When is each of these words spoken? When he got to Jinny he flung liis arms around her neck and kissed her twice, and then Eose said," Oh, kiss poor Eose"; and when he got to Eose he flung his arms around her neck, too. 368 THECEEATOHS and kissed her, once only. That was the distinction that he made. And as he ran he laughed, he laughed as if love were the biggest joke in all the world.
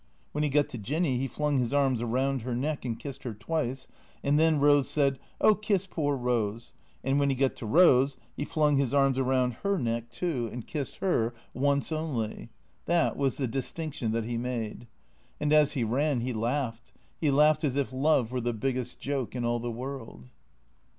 When 0.31 0.43
he 0.43 0.49
got 0.49 0.67
to 0.69 0.79
Jinny 0.79 1.19
he 1.19 1.27
flung 1.27 1.59
liis 1.59 1.77
arms 1.77 2.01
around 2.01 2.41
her 2.41 2.55
neck 2.55 2.85
and 2.85 2.99
kissed 2.99 3.21
her 3.21 3.35
twice, 3.35 3.87
and 4.23 4.39
then 4.39 4.59
Eose 4.59 4.85
said," 4.85 5.19
Oh, 5.41 5.53
kiss 5.53 5.85
poor 5.85 6.17
Eose"; 6.17 6.73
and 7.03 7.19
when 7.19 7.29
he 7.29 7.35
got 7.35 7.55
to 7.57 7.67
Eose 7.67 8.17
he 8.35 8.43
flung 8.43 8.77
his 8.77 8.95
arms 8.95 9.19
around 9.19 9.51
her 9.61 9.77
neck, 9.77 10.09
too. 10.09 10.49
368 10.49 10.49
THECEEATOHS 10.49 10.53
and 10.53 10.65
kissed 10.67 10.95
her, 10.97 11.33
once 11.53 11.91
only. 11.91 12.49
That 12.87 13.15
was 13.15 13.37
the 13.37 13.47
distinction 13.47 14.11
that 14.13 14.25
he 14.25 14.37
made. 14.39 14.87
And 15.39 15.53
as 15.53 15.73
he 15.73 15.83
ran 15.83 16.21
he 16.21 16.33
laughed, 16.33 16.91
he 17.19 17.29
laughed 17.29 17.63
as 17.63 17.75
if 17.75 17.93
love 17.93 18.31
were 18.31 18.41
the 18.41 18.53
biggest 18.53 18.99
joke 18.99 19.35
in 19.35 19.45
all 19.45 19.59
the 19.59 19.69
world. 19.69 20.29